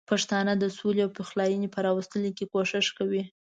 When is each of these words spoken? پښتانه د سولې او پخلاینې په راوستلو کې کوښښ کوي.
پښتانه 0.09 0.53
د 0.57 0.65
سولې 0.77 1.01
او 1.05 1.11
پخلاینې 1.19 1.67
په 1.71 1.79
راوستلو 1.87 2.29
کې 2.37 2.49
کوښښ 2.51 2.87
کوي. 2.97 3.23